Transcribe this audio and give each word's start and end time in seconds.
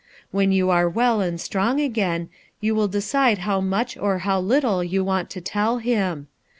When 0.31 0.51
you 0.51 0.71
are 0.71 0.89
well 0.89 1.21
and 1.21 1.39
strong 1.39 1.79
again, 1.79 2.29
you 2.59 2.73
will 2.73 2.87
decide 2.87 3.37
how 3.45 3.61
much 3.61 3.95
or 3.95 4.17
how 4.25 4.39
little 4.39 4.83
you 4.83 5.03
want 5.03 5.29
to 5.29 5.41
tell 5.41 5.77
him. 5.77 6.25